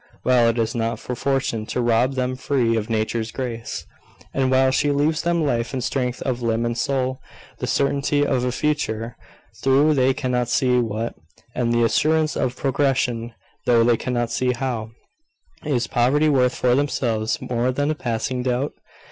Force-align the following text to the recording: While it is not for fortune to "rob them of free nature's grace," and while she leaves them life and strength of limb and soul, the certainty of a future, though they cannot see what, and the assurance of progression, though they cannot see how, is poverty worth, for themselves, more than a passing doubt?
While 0.23 0.47
it 0.49 0.57
is 0.57 0.73
not 0.73 0.97
for 0.97 1.13
fortune 1.13 1.67
to 1.67 1.79
"rob 1.79 2.15
them 2.15 2.31
of 2.31 2.39
free 2.39 2.75
nature's 2.89 3.31
grace," 3.31 3.85
and 4.33 4.49
while 4.49 4.71
she 4.71 4.89
leaves 4.91 5.21
them 5.21 5.43
life 5.45 5.73
and 5.73 5.83
strength 5.83 6.23
of 6.23 6.41
limb 6.41 6.65
and 6.65 6.75
soul, 6.75 7.19
the 7.59 7.67
certainty 7.67 8.25
of 8.25 8.43
a 8.43 8.51
future, 8.51 9.15
though 9.61 9.93
they 9.93 10.15
cannot 10.15 10.49
see 10.49 10.79
what, 10.79 11.13
and 11.53 11.71
the 11.71 11.83
assurance 11.83 12.35
of 12.35 12.55
progression, 12.57 13.35
though 13.67 13.83
they 13.83 13.95
cannot 13.95 14.31
see 14.31 14.53
how, 14.53 14.89
is 15.63 15.85
poverty 15.85 16.29
worth, 16.29 16.55
for 16.55 16.73
themselves, 16.73 17.39
more 17.39 17.71
than 17.71 17.91
a 17.91 17.93
passing 17.93 18.41
doubt? 18.41 18.73